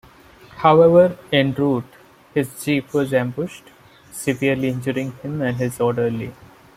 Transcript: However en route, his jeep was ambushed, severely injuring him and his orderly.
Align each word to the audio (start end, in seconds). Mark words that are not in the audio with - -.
However 0.57 1.15
en 1.31 1.53
route, 1.53 1.85
his 2.33 2.65
jeep 2.65 2.91
was 2.91 3.13
ambushed, 3.13 3.65
severely 4.11 4.69
injuring 4.69 5.11
him 5.21 5.43
and 5.43 5.57
his 5.57 5.79
orderly. 5.79 6.33